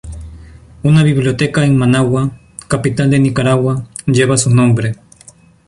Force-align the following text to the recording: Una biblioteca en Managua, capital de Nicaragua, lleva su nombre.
Una 0.81 1.03
biblioteca 1.03 1.63
en 1.63 1.77
Managua, 1.77 2.23
capital 2.67 3.11
de 3.11 3.19
Nicaragua, 3.19 3.87
lleva 4.07 4.35
su 4.35 4.49
nombre. 4.49 4.95